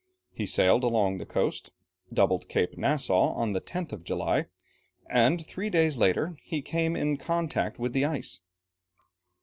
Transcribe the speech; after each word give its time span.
He 0.31 0.47
sailed 0.47 0.83
along 0.83 1.19
the 1.19 1.27
coast, 1.27 1.69
doubled 2.11 2.49
Cape 2.49 2.75
Nassau 2.75 3.35
on 3.35 3.53
the 3.53 3.61
10th 3.61 3.93
of 3.93 4.03
July, 4.03 4.47
and 5.07 5.45
three 5.45 5.69
days 5.69 5.95
later 5.95 6.39
he 6.41 6.63
came 6.63 6.95
in 6.95 7.17
contact 7.17 7.77
with 7.77 7.93
the 7.93 8.05
ice. 8.05 8.39